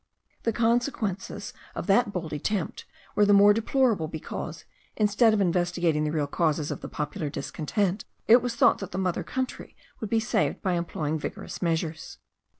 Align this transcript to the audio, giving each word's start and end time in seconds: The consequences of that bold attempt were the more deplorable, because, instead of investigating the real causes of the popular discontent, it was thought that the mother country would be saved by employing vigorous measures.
The 0.41 0.51
consequences 0.51 1.53
of 1.75 1.85
that 1.85 2.11
bold 2.11 2.33
attempt 2.33 2.85
were 3.13 3.23
the 3.23 3.35
more 3.35 3.53
deplorable, 3.53 4.07
because, 4.07 4.65
instead 4.95 5.31
of 5.31 5.39
investigating 5.39 6.05
the 6.05 6.11
real 6.11 6.25
causes 6.25 6.71
of 6.71 6.81
the 6.81 6.89
popular 6.89 7.29
discontent, 7.29 8.03
it 8.27 8.41
was 8.41 8.55
thought 8.55 8.79
that 8.79 8.93
the 8.93 8.97
mother 8.97 9.23
country 9.23 9.75
would 9.99 10.09
be 10.09 10.19
saved 10.19 10.59
by 10.63 10.73
employing 10.73 11.19
vigorous 11.19 11.61
measures. 11.61 12.17